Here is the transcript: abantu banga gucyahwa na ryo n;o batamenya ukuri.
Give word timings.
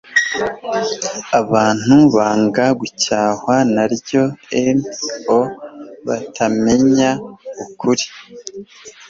abantu 1.39 1.95
banga 2.15 2.65
gucyahwa 2.79 3.55
na 3.75 3.83
ryo 3.95 4.23
n;o 4.67 5.41
batamenya 6.07 7.11
ukuri. 7.63 8.05